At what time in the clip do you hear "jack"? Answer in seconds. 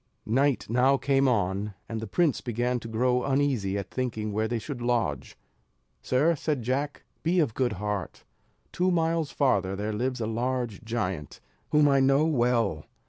6.63-7.03